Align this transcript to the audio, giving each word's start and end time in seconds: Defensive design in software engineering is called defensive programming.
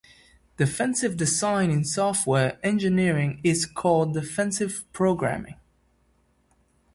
Defensive 0.57 1.15
design 1.15 1.69
in 1.69 1.85
software 1.85 2.57
engineering 2.63 3.39
is 3.43 3.67
called 3.67 4.15
defensive 4.15 4.83
programming. 4.93 5.57